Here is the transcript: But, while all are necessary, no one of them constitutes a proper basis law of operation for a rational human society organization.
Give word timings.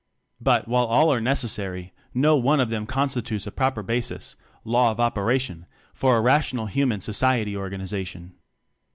But, 0.39 0.67
while 0.67 0.85
all 0.85 1.13
are 1.13 1.21
necessary, 1.21 1.93
no 2.11 2.35
one 2.35 2.59
of 2.59 2.71
them 2.71 2.87
constitutes 2.87 3.45
a 3.45 3.51
proper 3.51 3.83
basis 3.83 4.35
law 4.63 4.89
of 4.89 4.99
operation 4.99 5.67
for 5.93 6.17
a 6.17 6.21
rational 6.21 6.65
human 6.65 7.01
society 7.01 7.55
organization. 7.55 8.33